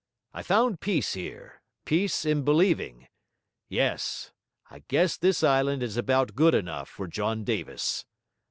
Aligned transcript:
I 0.33 0.41
found 0.41 0.79
peace 0.79 1.13
here, 1.13 1.61
peace 1.85 2.25
in 2.25 2.41
believing. 2.41 3.07
Yes, 3.69 4.31
I 4.71 4.79
guess 4.87 5.15
this 5.15 5.43
island 5.43 5.83
is 5.83 5.95
about 5.95 6.33
good 6.33 6.55
enough 6.55 6.89
for 6.89 7.05
John 7.07 7.43
Davis.' 7.43 8.03